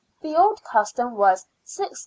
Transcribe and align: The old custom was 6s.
The 0.23 0.35
old 0.35 0.63
custom 0.63 1.15
was 1.15 1.45
6s. 1.63 1.99